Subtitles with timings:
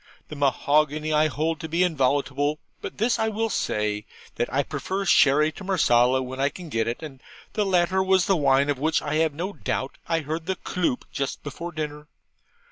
[0.29, 4.05] The mahogany I hold to be inviolable; but this I will say,
[4.37, 7.21] that I prefer sherry to marsala when I can get it, and
[7.53, 11.05] the latter was the wine of which I have no doubt I heard the 'cloop'
[11.11, 12.07] just before dinner.